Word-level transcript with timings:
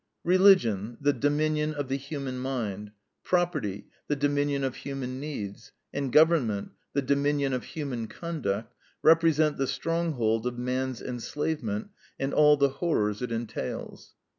Religion, 0.23 0.97
the 0.99 1.13
dominion 1.13 1.75
of 1.75 1.87
the 1.87 1.95
human 1.95 2.39
mind; 2.39 2.89
Property, 3.23 3.85
the 4.07 4.15
dominion 4.15 4.63
of 4.63 4.77
human 4.77 5.19
needs; 5.19 5.73
and 5.93 6.11
Government, 6.11 6.71
the 6.93 7.03
dominion 7.03 7.53
of 7.53 7.63
human 7.63 8.07
conduct, 8.07 8.73
represent 9.03 9.57
the 9.57 9.67
stronghold 9.67 10.47
of 10.47 10.57
man's 10.57 11.03
enslavement 11.03 11.89
and 12.19 12.33
all 12.33 12.57
the 12.57 12.69
horrors 12.69 13.21
it 13.21 13.31
entails. 13.31 14.15